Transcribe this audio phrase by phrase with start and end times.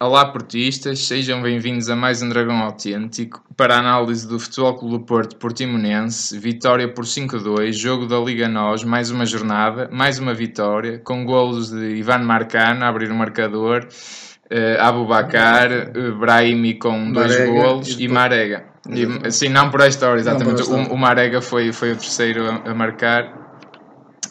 [0.00, 4.98] Olá portistas, sejam bem-vindos a mais um Dragão Autêntico para a análise do Futebol Clube
[4.98, 10.32] do Porto Portimonense, vitória por 5-2, jogo da Liga NOS, mais uma jornada, mais uma
[10.32, 17.10] vitória, com golos de Ivan Marcano a abrir o marcador, uh, Abubacar, uh, Brahimi com
[17.10, 18.64] dois Marega, golos e e, Marega.
[18.88, 20.60] E, sim, não por esta hora, exatamente.
[20.60, 20.90] esta hora.
[20.90, 23.37] O, o Marega foi, foi o terceiro a, a marcar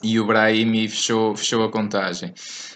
[0.03, 2.33] e o Brahimi fechou, fechou a contagem.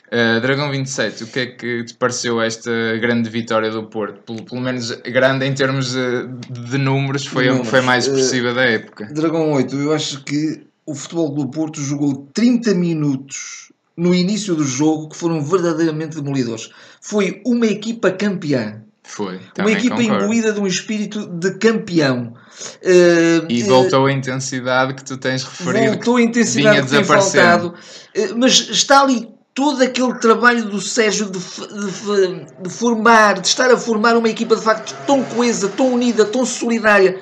[0.07, 4.20] Uh, Dragão 27, o que é que te pareceu esta grande vitória do Porto?
[4.25, 6.27] Pelo, pelo menos grande em termos de,
[6.70, 9.05] de números, foi, a- foi mais uh, expressiva da época.
[9.13, 14.63] Dragão 8, eu acho que o Futebol do Porto jogou 30 minutos no início do
[14.65, 16.70] jogo que foram verdadeiramente demolidores.
[16.99, 18.81] Foi uma equipa campeã.
[19.13, 19.41] Foi.
[19.59, 20.23] uma equipa concordo.
[20.23, 22.33] imbuída de um espírito de campeão.
[22.81, 25.91] Eh, E eh, voltou a intensidade que tu tens referido.
[25.93, 27.73] voltou a intensidade vinha que tem faltado.
[28.15, 33.70] Eh, Mas está ali todo aquele trabalho do Sérgio de, de de formar, de estar
[33.70, 37.20] a formar uma equipa de facto tão coesa, tão unida, tão solidária,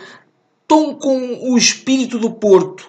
[0.67, 2.85] tão com o espírito do Porto.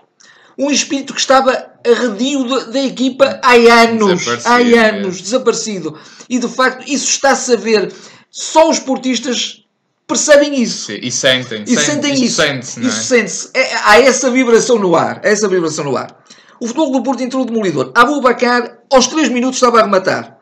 [0.59, 1.53] Um espírito que estava
[1.91, 5.23] arredio da, da equipa há anos, há anos, é.
[5.23, 5.99] desaparecido.
[6.29, 7.91] E de facto isso está-se a ver.
[8.31, 9.65] Só os portistas
[10.07, 10.93] percebem isso.
[10.93, 11.65] E sentem.
[11.67, 12.43] E sentem isso.
[12.43, 12.91] Sente-se, não é?
[12.91, 13.51] Isso sente-se.
[13.55, 15.21] É- há essa vibração no ar.
[15.23, 16.17] Essa vibração no ar.
[16.61, 17.91] O futebol do Porto entrou demolidor.
[17.95, 20.39] Abu Bakar, aos 3 minutos, estava a rematar.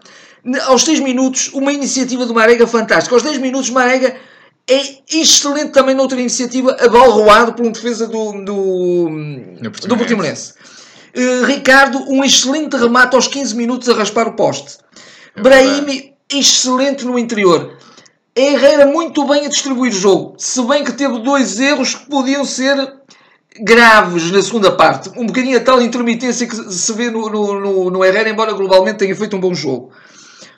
[0.66, 3.14] Aos 6 minutos, uma iniciativa do Marega fantástica.
[3.14, 4.16] Aos 10 minutos, Marega
[4.68, 9.08] é excelente também noutra iniciativa, abalroado por um defesa do, do,
[9.70, 9.88] Portimonense.
[9.88, 10.54] do Portimonense.
[11.14, 14.78] Eh, Ricardo, um excelente remate aos 15 minutos a raspar o poste.
[15.34, 17.77] É Brahimi, excelente no interior.
[18.40, 22.44] Herrera muito bem a distribuir o jogo, se bem que teve dois erros que podiam
[22.44, 22.94] ser
[23.60, 25.10] graves na segunda parte.
[25.16, 28.98] Um bocadinho a tal intermitência que se vê no, no, no, no Herrera, embora globalmente
[28.98, 29.90] tenha feito um bom jogo.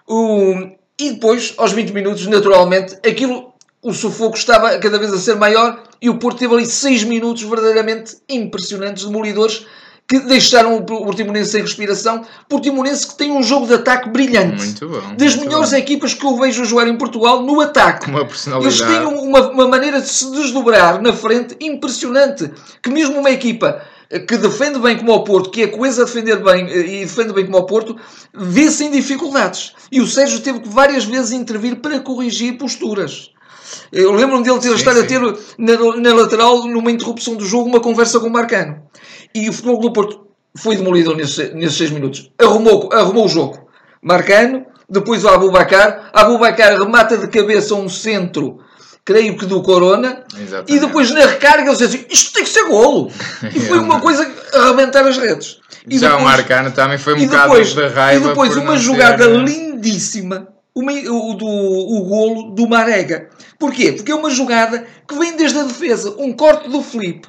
[0.07, 5.37] O- e depois, aos 20 minutos, naturalmente, aquilo, o sufoco estava cada vez a ser
[5.37, 9.65] maior e o Porto teve ali 6 minutos verdadeiramente impressionantes, demolidores,
[10.11, 12.27] que deixaram o Portimonense sem respiração.
[12.49, 14.65] Portimonense que tem um jogo de ataque brilhante.
[14.65, 15.15] Muito bom.
[15.17, 15.77] Das muito melhores bom.
[15.77, 18.11] equipas que eu vejo jogar em Portugal no ataque.
[18.11, 18.83] Uma personalidade.
[18.83, 22.51] Eles têm um uma, uma maneira de se desdobrar na frente impressionante.
[22.83, 26.05] Que mesmo uma equipa eh, que defende bem como o Porto, que é coesa a
[26.07, 27.97] defender bem eh, e defende bem como o Porto,
[28.35, 29.75] vê-se em dificuldades.
[29.93, 33.31] E o Sérgio teve que várias vezes intervir para corrigir posturas.
[33.93, 35.01] Eu lembro-me dele ter, Sim, estar sim.
[35.01, 35.21] a ter
[35.59, 38.83] na, na lateral, numa interrupção do jogo, uma conversa com o Marcano.
[39.35, 40.27] E o Futebol do Porto
[40.57, 42.31] foi demolido nesses, nesses seis minutos.
[42.39, 43.69] Arrumou, arrumou o jogo.
[44.03, 46.11] Marcano, depois o Abubacar.
[46.13, 48.59] Abubacar remata de cabeça um centro,
[49.05, 50.25] creio que do Corona.
[50.37, 50.73] Exatamente.
[50.75, 53.11] E depois na recarga ele disse assim, isto tem que ser golo.
[53.55, 55.59] E foi uma coisa a arrebentar as redes.
[55.89, 58.25] E Já o depois- Marcano também foi um e bocado depois, da raiva.
[58.25, 63.29] e depois uma jogada ter- lindíssima, o, do, o golo do Marega.
[63.59, 63.93] Porquê?
[63.93, 67.29] Porque é uma jogada que vem desde a defesa, um corte do Felipe.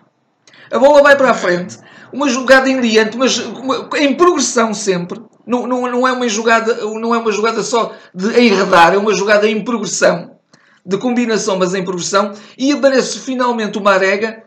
[0.71, 1.77] A bola vai para a frente,
[2.13, 5.21] uma jogada enliante, mas uma- em progressão sempre.
[5.45, 9.13] Não, não, não, é uma jogada, não é uma jogada só de enredar, é uma
[9.13, 10.31] jogada em progressão.
[10.85, 12.31] De combinação, mas em progressão.
[12.57, 14.43] E aparece finalmente o Marega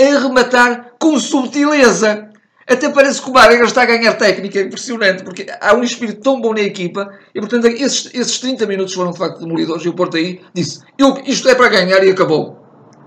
[0.00, 2.27] a rematar com subtileza.
[2.68, 6.20] Até parece que o Marega está a ganhar técnica, é impressionante, porque há um espírito
[6.20, 9.84] tão bom na equipa e, portanto, esses, esses 30 minutos foram de facto demolidores.
[9.84, 12.58] E o Porto aí disse: eu, Isto é para ganhar e acabou.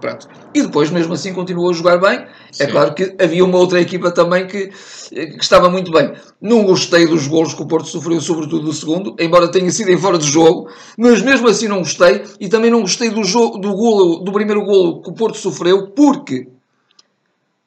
[0.01, 0.27] Pronto.
[0.53, 2.25] E depois, mesmo assim, continuou a jogar bem.
[2.59, 2.71] É Sim.
[2.71, 4.71] claro que havia uma outra equipa também que,
[5.09, 6.11] que estava muito bem.
[6.41, 9.97] Não gostei dos golos que o Porto sofreu, sobretudo do segundo, embora tenha sido em
[9.97, 12.23] fora de jogo, mas mesmo assim não gostei.
[12.39, 15.91] E também não gostei do, jogo, do, golo, do primeiro golo que o Porto sofreu,
[15.91, 16.47] porque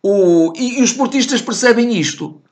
[0.07, 2.43] o, e, e os portistas percebem isto.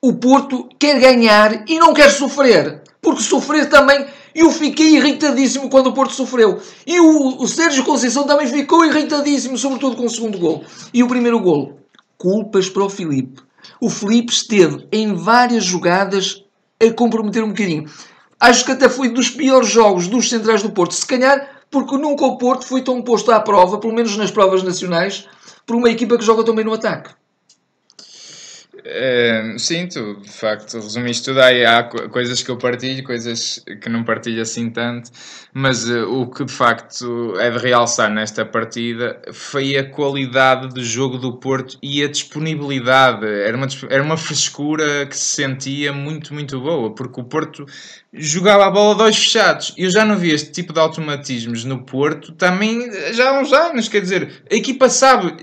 [0.00, 2.84] O Porto quer ganhar e não quer sofrer.
[3.02, 4.06] Porque sofrer também.
[4.32, 6.60] Eu fiquei irritadíssimo quando o Porto sofreu.
[6.86, 10.64] E o, o Sérgio Conceição também ficou irritadíssimo, sobretudo com o segundo gol.
[10.94, 11.80] E o primeiro gol.
[12.16, 13.42] Culpas para o Filipe.
[13.80, 16.44] O Filipe esteve em várias jogadas
[16.80, 17.90] a comprometer um bocadinho.
[18.38, 20.94] Acho que até foi dos piores jogos dos centrais do Porto.
[20.94, 24.62] Se calhar porque nunca o Porto foi tão posto à prova, pelo menos nas provas
[24.62, 25.26] nacionais,
[25.66, 27.10] por uma equipa que joga também no ataque.
[28.84, 31.40] É, sim, tu de facto resumiste tudo.
[31.40, 35.10] Aí há co- coisas que eu partilho, coisas que não partilho assim tanto,
[35.52, 40.84] mas eh, o que de facto é de realçar nesta partida foi a qualidade do
[40.84, 43.26] jogo do Porto e a disponibilidade.
[43.26, 47.64] Era uma, era uma frescura que se sentia muito, muito boa, porque o Porto
[48.16, 49.74] jogava a bola de olhos fechados.
[49.76, 53.88] Eu já não vi este tipo de automatismos no Porto também já há uns anos.
[53.88, 55.34] Quer dizer, a equipa sabe,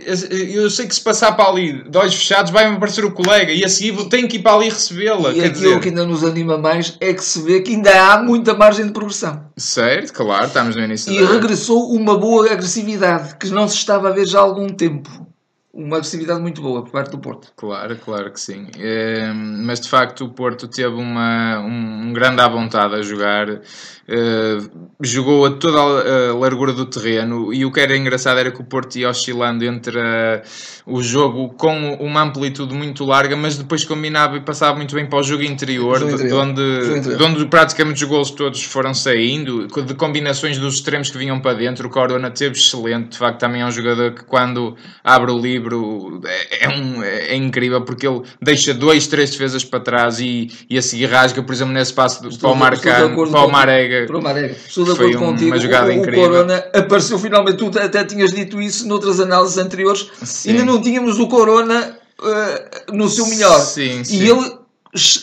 [0.53, 3.63] eu sei que se passar para ali de olhos fechados vai-me aparecer o colega e
[3.63, 5.31] a seguir tem que ir para ali recebê-la.
[5.31, 5.79] E aquilo dizer...
[5.79, 8.91] que ainda nos anima mais é que se vê que ainda há muita margem de
[8.91, 9.45] progressão.
[9.57, 11.11] Certo, claro, estamos no início.
[11.11, 15.32] E regressou uma boa agressividade que não se estava a ver já há algum tempo
[15.73, 17.51] uma agressividade muito boa por parte do Porto.
[17.55, 18.67] Claro, claro que sim.
[18.77, 23.49] É, mas de facto o Porto teve uma, um, um grande à vontade a jogar,
[23.49, 24.57] é,
[25.01, 28.63] jogou a toda a largura do terreno e o que era engraçado era que o
[28.63, 30.43] Porto ia oscilando entre a,
[30.85, 35.17] o jogo com uma amplitude muito larga, mas depois combinava e passava muito bem para
[35.17, 36.53] o jogo interior, jogo interior.
[36.53, 37.17] De, onde, interior.
[37.17, 41.57] de onde praticamente os gols todos foram saindo, de combinações dos extremos que vinham para
[41.57, 41.87] dentro.
[41.87, 45.62] O Corona teve excelente, de facto também é um jogador que quando abre o livro
[45.63, 50.51] livro é, é, um, é, incrível porque ele deixa dois, três defesas para trás e,
[50.69, 54.05] e a seguir rasga, por exemplo, nesse passo para o Marcano, para o Marega.
[54.05, 54.55] Para o Marega.
[54.67, 55.51] Estou de acordo contigo.
[55.51, 56.23] Uma jogada o, incrível.
[56.23, 60.07] O Corona apareceu finalmente, tu até tinhas dito isso noutras análises anteriores.
[60.23, 60.51] Sim.
[60.51, 63.59] Ainda não tínhamos o Corona uh, no seu melhor.
[63.59, 64.21] Sim, sim.
[64.21, 64.62] E ele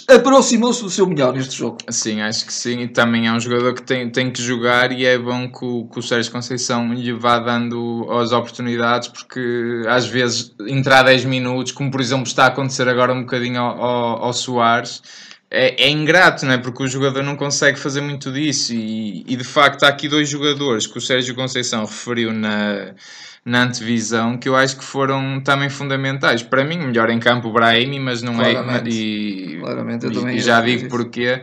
[0.09, 1.79] aproximou-se do seu melhor neste jogo.
[1.89, 2.81] Sim, acho que sim.
[2.81, 5.85] E também é um jogador que tem, tem que jogar e é bom que o,
[5.87, 11.73] que o Sérgio Conceição lhe vá dando as oportunidades, porque às vezes entrar 10 minutos,
[11.73, 15.03] como por exemplo está a acontecer agora um bocadinho ao, ao, ao Soares,
[15.51, 16.59] é, é, ingrato, não é?
[16.59, 18.73] Porque o jogador não consegue fazer muito disso.
[18.73, 22.93] E, e de facto há aqui dois jogadores que o Sérgio Conceição referiu na
[23.43, 26.43] na antevisão que eu acho que foram também fundamentais.
[26.43, 28.89] Para mim, melhor em campo o Brahimi, mas não é- Claramente.
[28.89, 28.93] é.
[28.93, 31.43] E, Claramente, eu também e já digo porquê.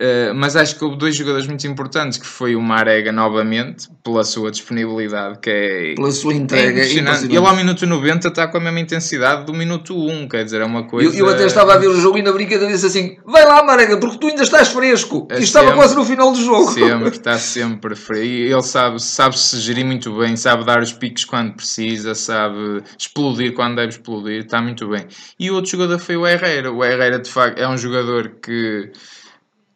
[0.00, 4.24] Uh, mas acho que houve dois jogadores muito importantes, que foi o Marega novamente, pela
[4.24, 6.80] sua disponibilidade, que é pela sua entrega.
[6.80, 10.62] É Ele ao minuto 90 está com a mesma intensidade do minuto 1, quer dizer,
[10.62, 11.14] é uma coisa.
[11.14, 13.62] Eu, eu até estava a ver o jogo e na brincadeira disse assim: vai lá,
[13.62, 15.28] Marega, porque tu ainda estás fresco.
[15.30, 16.72] É e estava sempre, quase no final do jogo.
[16.72, 18.24] Sempre, está sempre fresco.
[18.24, 23.52] Ele sabe, sabe se gerir muito bem, sabe dar os picos quando precisa, sabe explodir
[23.52, 25.06] quando deve explodir, está muito bem.
[25.38, 26.72] E o outro jogador foi o Herrera.
[26.72, 28.90] O Herrera, de facto, é um jogador que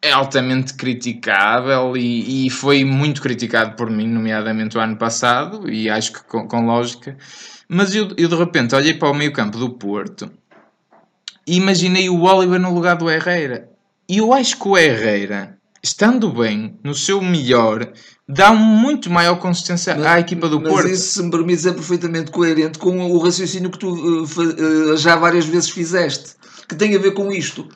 [0.05, 5.89] é altamente criticável e, e, foi muito criticado por mim, nomeadamente o ano passado, e
[5.89, 7.17] acho que com, com lógica.
[7.67, 10.31] Mas eu, eu, de repente olhei para o meio campo do Porto
[11.47, 13.67] e imaginei o Oliver no lugar do Herrera.
[14.07, 17.91] E eu acho que o Herrera, estando bem, no seu melhor,
[18.29, 20.87] dá muito maior consistência mas, à equipa do mas Porto.
[20.87, 25.15] Mas isso, se me permites, é perfeitamente coerente com o raciocínio que tu uh, já
[25.15, 26.35] várias vezes fizeste,
[26.69, 27.67] que tem a ver com isto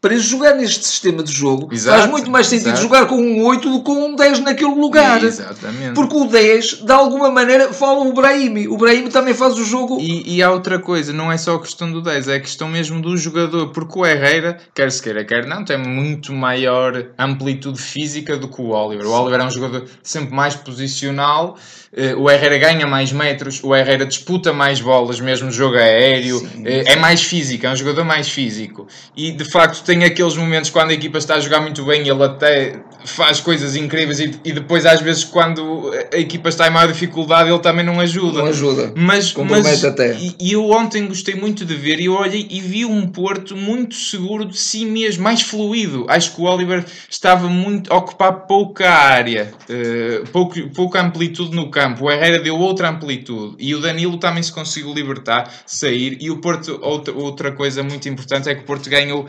[0.00, 2.82] para jogar neste sistema de jogo, Exato, faz muito mais sentido exato.
[2.82, 5.22] jogar com um 8 do que com um 10 naquele lugar.
[5.22, 5.94] Exatamente.
[5.94, 8.68] Porque o 10, de alguma maneira, fala o Brahimi.
[8.68, 9.98] O Brahimi também faz o jogo.
[10.00, 12.68] E, e há outra coisa, não é só a questão do 10, é a questão
[12.68, 13.72] mesmo do jogador.
[13.72, 18.60] Porque o Herrera, quer se queira, quer não, tem muito maior amplitude física do que
[18.60, 19.06] o Oliver.
[19.06, 21.56] O Oliver é um jogador sempre mais posicional
[21.92, 26.62] eh, o Herrera ganha mais metros, o Herrera disputa mais bolas, mesmo jogo aéreo, sim,
[26.64, 26.90] eh, sim.
[26.90, 28.86] é mais físico, é um jogador mais físico.
[29.16, 32.22] E de facto tem aqueles momentos quando a equipa está a jogar muito bem, ele
[32.22, 36.92] até faz coisas incríveis e, e depois às vezes quando a equipa está em maior
[36.92, 38.40] dificuldade ele também não ajuda.
[38.40, 38.92] Não ajuda.
[38.94, 40.14] Mas, mas até.
[40.14, 43.94] E, e, eu ontem gostei muito de ver e olhei e vi um Porto muito
[43.94, 46.04] seguro de si mesmo, mais fluido.
[46.08, 51.70] Acho que o Oliver estava muito a ocupar pouca área, uh, pouco, pouca amplitude no
[51.70, 56.18] campo campo, o Herrera deu outra amplitude e o Danilo também se conseguiu libertar, sair.
[56.20, 59.26] E o Porto, outra, outra coisa muito importante é que o Porto ganhou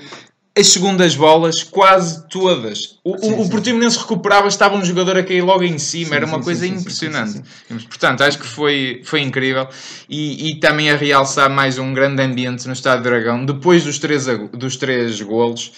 [0.60, 2.98] as segundas bolas quase todas.
[3.04, 6.16] O, sim, o, o Portimonense recuperava, estava um jogador a cair logo em cima, sim,
[6.16, 7.42] era uma sim, coisa impressionante.
[7.88, 9.68] Portanto, acho que foi, foi incrível.
[10.10, 14.26] E, e, também a realçar mais um grande ambiente no Estádio Dragão, depois dos três,
[14.54, 15.72] dos três golos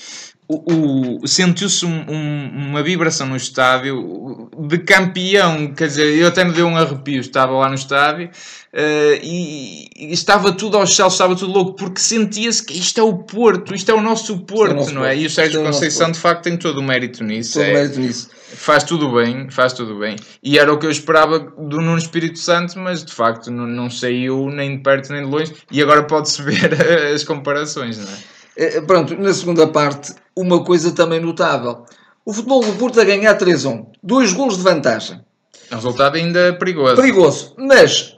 [0.48, 6.44] o, o sentiu-se um, um, uma vibração no estádio de campeão, quer dizer, eu até
[6.44, 11.14] me deu um arrepio, estava lá no estádio uh, e, e, estava tudo aos céus,
[11.14, 14.72] estava tudo louco, porque sentia-se que isto é o Porto, isto é o nosso Porto,
[14.72, 15.16] é o nosso não é?
[15.18, 17.54] E o Sérgio é Conceição de facto tem todo o mérito nisso.
[17.54, 18.30] Todo o é, mérito nisso.
[18.54, 20.18] Faz tudo bem, faz tudo bem.
[20.44, 23.90] E era o que eu esperava do Nuno Espírito Santo, mas de facto não, não
[23.90, 26.74] saiu nem de perto nem de longe, e agora pode-se ver
[27.14, 28.42] as comparações, não é?
[28.58, 31.86] Eh, pronto, na segunda parte, uma coisa também notável.
[32.26, 33.88] O futebol do Porto a ganhar 3-1.
[34.02, 35.22] Dois golos de vantagem.
[35.70, 36.96] É um resultado ainda perigoso.
[36.96, 37.54] Perigoso.
[37.58, 38.18] Mas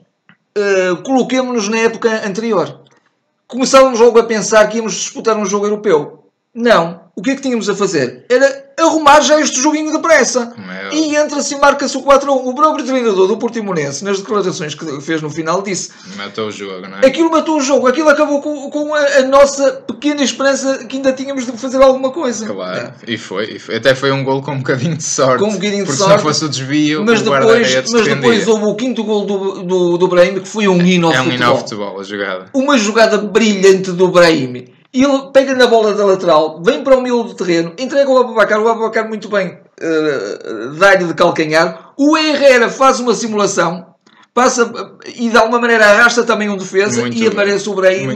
[0.58, 2.82] uh, coloquemos-nos na época anterior.
[3.48, 6.30] Começávamos logo a pensar que íamos disputar um jogo europeu.
[6.54, 7.02] Não.
[7.16, 8.26] O que é que tínhamos a fazer?
[8.30, 10.54] Era arrumar já este joguinho depressa.
[10.58, 10.94] Meu.
[10.94, 12.48] E entra-se e marca-se o 4 a 1.
[12.50, 16.88] O próprio treinador do Portimonense, nas declarações que fez no final, disse Matou o jogo,
[16.88, 17.06] não é?
[17.06, 21.12] aquilo matou o jogo, aquilo acabou com, com a, a nossa pequena esperança que ainda
[21.14, 22.46] tínhamos de fazer alguma coisa.
[22.48, 23.76] Claro, e foi, e foi.
[23.78, 25.40] Até foi um gol com um bocadinho de sorte.
[25.44, 26.12] Com um bocadinho de porque sorte.
[26.12, 29.64] se não fosse o desvio, Mas o depois, mas depois houve o quinto gol do,
[29.64, 31.36] do, do Brahim, que foi um hino ao É um futebol.
[31.38, 32.46] hino ao futebol, a jogada.
[32.54, 34.66] uma jogada brilhante do Brahim.
[34.94, 38.18] E ele pega na bola da lateral, vem para o meio do terreno, entrega o
[38.20, 41.94] Ababacar, o Ababacar muito bem uh, dá-lhe de calcanhar.
[41.98, 43.88] O Herrera faz uma simulação,
[44.34, 44.72] passa
[45.16, 48.08] e de alguma maneira arrasta também um defesa Muito e aparece o Brahim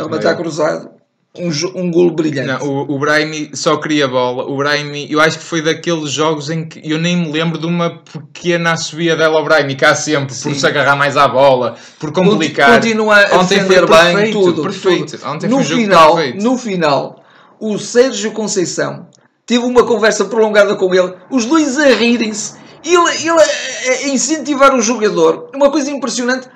[0.00, 0.97] a matar cruzado.
[1.38, 2.48] Um, um golo brilhante.
[2.48, 4.44] Não, o, o Brahimi só queria bola.
[4.44, 7.66] O Brahimi, eu acho que foi daqueles jogos em que eu nem me lembro de
[7.66, 10.54] uma pequena subida dela ao Brahimi, cá sempre, por Sim.
[10.54, 12.74] se agarrar mais à bola, por complicar.
[12.74, 14.62] Continua a Ontem defender foi bem perfeito, tudo.
[14.62, 15.16] perfeito.
[15.18, 15.30] tudo.
[15.30, 16.42] Ontem no, final, perfeito.
[16.44, 17.22] no final,
[17.60, 19.06] o Sérgio Conceição
[19.46, 22.54] teve uma conversa prolongada com ele, os dois a rirem-se,
[22.84, 25.50] ele, ele a incentivar o jogador.
[25.54, 26.48] Uma coisa impressionante,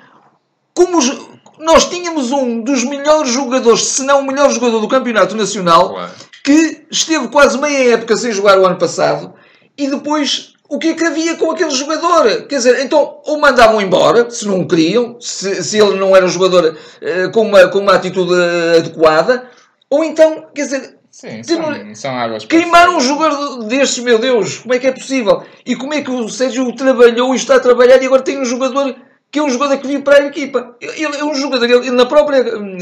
[0.73, 5.35] como os- nós tínhamos um dos melhores jogadores, se não o melhor jogador do Campeonato
[5.35, 6.11] Nacional, Claro.
[6.43, 9.33] que esteve quase meia época sem jogar o ano passado
[9.77, 12.47] e depois o que é que havia com aquele jogador?
[12.47, 16.25] Quer dizer, então ou mandavam embora, se não o queriam, se, se ele não era
[16.25, 18.33] um jogador eh, com, uma, com uma atitude
[18.77, 19.47] adequada,
[19.89, 21.61] ou então, quer dizer, Sim, são,
[21.93, 25.43] são águas queimar um jogador destes, meu Deus, como é que é possível?
[25.63, 28.45] E como é que o Sérgio trabalhou e está a trabalhar e agora tem um
[28.45, 28.95] jogador
[29.33, 30.75] que é um jogador que vive para a equipa.
[30.79, 32.77] Ele é um jogador, ele, na própria hum,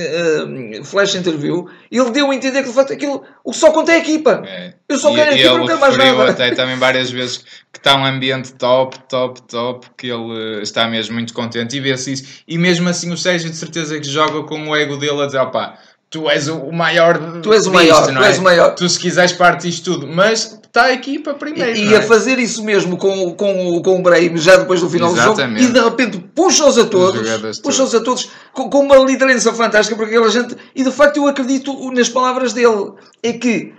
[0.83, 3.95] flash interview, ele deu a entender que de facto aquilo, o que só conta é
[3.95, 4.43] a equipa.
[4.45, 4.73] É.
[4.89, 6.29] Eu só E- quero a e equipa, não quero mais nada.
[6.31, 7.37] até também várias vezes
[7.71, 11.79] que está um ambiente top, top, top, que ele eh, está mesmo muito contente e
[11.79, 12.43] vê-se isso.
[12.45, 15.39] E mesmo assim o Sérgio de certeza que joga com o ego dele a dizer,
[15.39, 15.77] opá,
[16.11, 18.27] tu és o maior Tu és o maior, tu é?
[18.29, 18.75] és o maior.
[18.75, 21.97] Tu se quiseres parte disto tudo, mas está a equipa primeiro, E, e é?
[21.97, 25.55] a fazer isso mesmo com, o- com, com o Brahim já depois do final Exatamente.
[25.55, 29.51] do jogo e de repente puxa-os a todos, puxa-os a todos com, com uma liderança
[29.53, 32.91] fantástica porque aquela gente, e de facto eu acredito nas palavras dele,
[33.23, 33.73] é que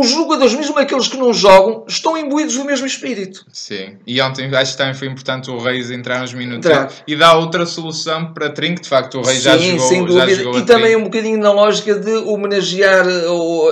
[0.00, 3.44] os jogadores, mesmo aqueles que não jogam, estão imbuídos do mesmo espírito.
[3.52, 6.90] Sim, e ontem acho que também foi importante o Reis entrar nos minutos Entrar.
[7.06, 10.06] e dar outra solução para Trinco, de facto o Reis já Sim, jogou, sem já
[10.24, 10.34] dúvida.
[10.42, 11.00] jogou E também Trinco.
[11.00, 13.06] um bocadinho na lógica de homenagear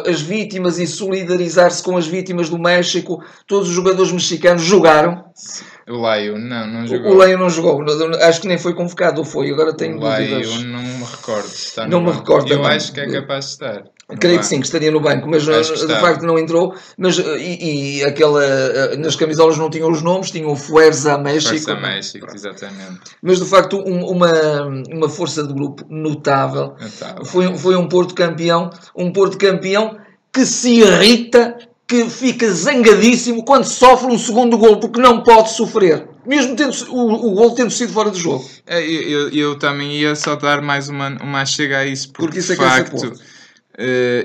[0.07, 3.23] as vítimas e solidarizar-se com as vítimas do México.
[3.47, 5.25] Todos os jogadores mexicanos jogaram.
[5.89, 7.13] O Laio, não, não jogou.
[7.13, 7.85] O Leio não jogou.
[8.23, 9.51] Acho que nem foi convocado, ou foi?
[9.51, 10.63] Agora tenho O Laio, dúvidas.
[10.63, 11.49] não me recordo.
[11.89, 12.77] Não me recordo Eu também.
[12.77, 13.83] acho que é capaz de estar.
[14.13, 14.49] No Creio que banco.
[14.49, 16.75] sim, que estaria no banco, mas eh, de facto não entrou.
[16.97, 21.19] Mas, eh, e, e aquela, eh, nas camisolas não tinham os nomes, tinham o Fuerza
[21.19, 21.51] México.
[21.57, 23.01] Força México, exatamente.
[23.23, 26.75] Mas de facto um- uma, uma força de grupo notável.
[26.81, 29.97] Então, Foi, foi um Porto campeão, um Porto campeão
[30.33, 36.09] que se irrita, que fica zangadíssimo quando sofre um segundo gol, porque não pode sofrer.
[36.25, 38.49] Mesmo tendo, o, o gol tendo sido fora do jogo.
[38.67, 42.23] É, eu, eu, eu também ia só dar mais uma, uma chega a isso, porque,
[42.27, 43.13] Porque isso é de que é facto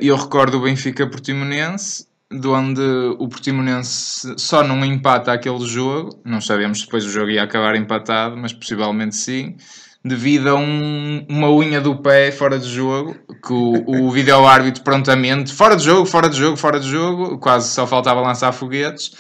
[0.02, 2.82] eu recordo o Benfica Portimonense, de onde
[3.20, 7.76] o Portimonense só não empata aquele jogo, não sabemos se depois o jogo ia acabar
[7.76, 9.56] empatado, mas possivelmente sim,
[10.04, 15.54] devido a um- uma unha do pé fora de jogo, que o, o vídeo-árbitro prontamente,
[15.54, 19.12] fora de jogo, fora de jogo, fora de jogo, quase só faltava lançar foguetes.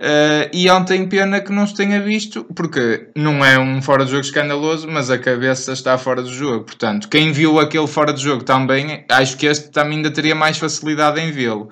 [0.00, 4.12] Eh, e ontem pena que não se tenha visto, porque não é um fora de
[4.12, 6.64] jogo escandaloso, mas a cabeça está fora do jogo.
[6.64, 10.56] Portanto, quem viu aquele fora de jogo também, acho que este também ainda teria mais
[10.56, 11.68] facilidade em vê-lo.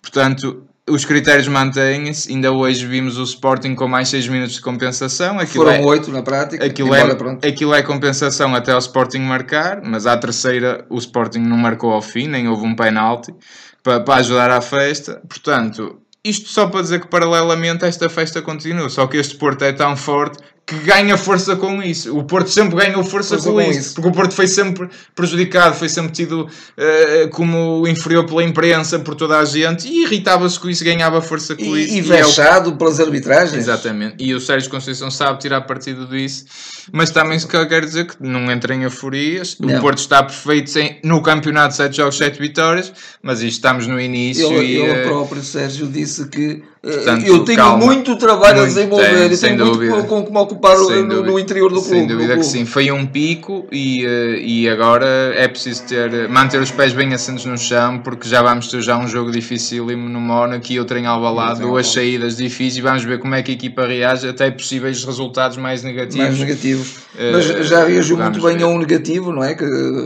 [0.00, 2.32] Portanto, os critérios mantêm-se.
[2.32, 5.38] Ainda hoje vimos o Sporting com mais 6 minutos de compensação.
[5.38, 6.64] Aquilo Foram é, oito na prática.
[6.64, 7.46] Aquilo embora, é, pronto.
[7.46, 12.00] aquilo é compensação até o Sporting marcar, mas à terceira o Sporting não marcou ao
[12.00, 13.34] fim, nem houve um penalti
[13.82, 15.20] para, para ajudar à festa.
[15.28, 19.72] Portanto, isto só para dizer que paralelamente esta festa continua, só que este Porto é
[19.72, 22.14] tão forte que ganha força com isso.
[22.14, 23.94] O Porto sempre ganhou força, Força com, com isso, isso.
[23.94, 26.46] porque o Porto foi sempre prejudicado, foi sempre tido
[26.76, 31.56] eh, como inferior pela imprensa, por toda a gente, e irritava-se com isso, ganhava força
[31.56, 31.94] com isso.
[31.94, 33.56] E, e é o vexado pelas arbitragens.
[33.56, 34.16] Exatamente.
[34.18, 36.44] E o Sérgio Conceição sabe tirar partido disso,
[36.92, 39.56] mas também se quer dizer que não entra em euforias.
[39.58, 39.78] Não.
[39.78, 43.98] O Porto está perfeito sem, no campeonato, 7 jogos, 7 vitórias, mas isto estamos no
[43.98, 44.76] início Ele, e.
[44.76, 47.84] ele eh, próprio, Sérgio, disse que eh, Portanto, eu tenho calma.
[47.86, 50.02] muito trabalho a Muito, desenvolver tem, e sem tenho muito dúvida.
[50.04, 51.88] com, com que no, dúvida- no interior do clube.
[51.88, 52.46] Sem dúvida que clube.
[52.58, 52.64] sim.
[52.64, 57.44] Foi um pico e, eh, e agora é preciso ter, manter os pés bem assentos
[57.44, 61.06] no chão, porque já vamos ter já um jogo dificílimo no Mónaco e outro em
[61.06, 65.04] Alvalade, duas saídas difíceis e vamos ver como é que a equipa reage até possíveis
[65.04, 66.26] resultados mais negativos.
[66.26, 66.94] mais negativos.
[67.18, 68.64] Eh, Mas já reagiu muito bem ver.
[68.64, 69.54] a um negativo, não é?
[69.54, 69.64] Que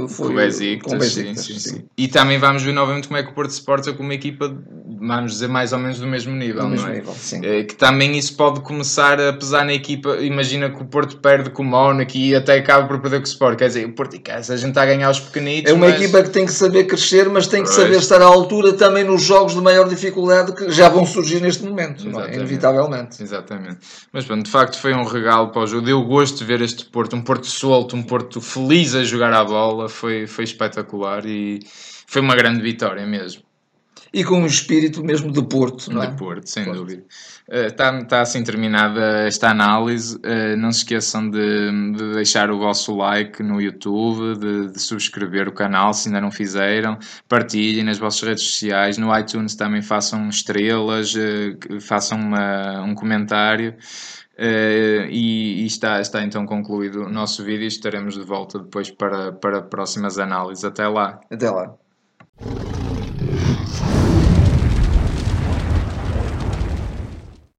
[0.09, 1.71] foi Com o Besiktas, com sim, Besiktas, sim, sim.
[1.76, 1.85] sim.
[1.97, 4.54] E também vamos ver novamente como é que o Porto se porta com uma equipa
[5.04, 6.99] vamos dizer, mais ou menos do mesmo nível, Do mesmo não é?
[6.99, 7.40] nível, sim.
[7.42, 10.16] Eh, Que também isso pode começar a pesar na equipa.
[10.21, 13.29] Imagina que o Porto perde com o Mónaco e até acaba por perder com o
[13.29, 13.59] Sport.
[13.59, 15.71] Quer dizer, o Porto, cara, se a gente está a ganhar os pequenitos.
[15.71, 17.81] É uma mas- equipa que tem que saber crescer, mas tem que Pois.
[17.83, 21.65] saber estar à altura também nos jogos de maior dificuldade que já vão surgir neste
[21.65, 22.09] momento, é?
[22.09, 22.37] Exatamente.
[22.37, 23.23] inevitavelmente.
[23.23, 23.79] Exatamente.
[24.13, 25.87] Mas pronto, de facto foi um regalo para o jogo.
[25.87, 29.45] Deu gosto de ver este Porto, um Porto solto, um Porto feliz a jogar à
[29.45, 29.89] bola.
[29.89, 31.61] Foi, foi espetacular e
[32.07, 33.43] foi uma grande vitória mesmo.
[34.14, 36.09] E com um espírito mesmo de Porto, não é?
[36.09, 36.78] De Porto, sem Porto.
[36.81, 37.02] dúvida.
[37.49, 40.19] Está tá assim terminada esta análise.
[40.23, 45.49] Eh, não se esqueçam de, de deixar o vosso like no YouTube, de, de subscrever
[45.49, 50.28] o canal se ainda não fizeram, partilhem nas vossas redes sociais, no iTunes também façam
[50.28, 53.75] estrelas, eh, que- façam uma- um comentário.
[54.37, 57.66] Eh, e, e está, está então concluído o nosso vídeo.
[57.66, 60.64] Estaremos de volta depois para, para próximas análises.
[60.64, 61.19] Até lá.
[61.31, 61.75] Até lá.